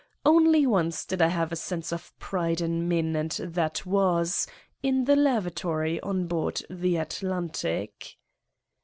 [0.25, 4.47] Only once did I have a sense of pride in men and that was
[4.81, 8.17] in the lavatory on board the l Atlantic.'